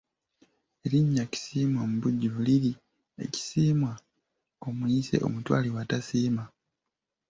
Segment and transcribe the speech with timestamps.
[0.85, 2.71] Erinnya Kisiimwa mu bujjuvu liri
[3.25, 3.91] Ekisiimwa
[4.67, 6.43] omuyise omutwalibwa tasiima.